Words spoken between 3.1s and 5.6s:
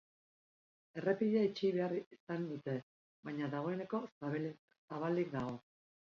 baina dagoeneko zabalik dago.